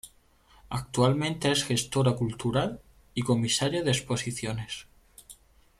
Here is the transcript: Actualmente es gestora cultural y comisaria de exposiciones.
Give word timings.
Actualmente 0.71 1.51
es 1.51 1.63
gestora 1.63 2.13
cultural 2.15 2.81
y 3.13 3.21
comisaria 3.21 3.83
de 3.83 3.91
exposiciones. 3.91 4.87